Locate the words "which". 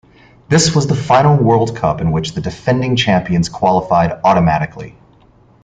2.11-2.31